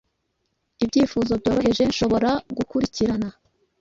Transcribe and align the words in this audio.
Ibyifuzo 0.83 1.31
byoroheje 1.41 1.83
nshobora 1.91 2.29
gukurikirana, 2.57 3.27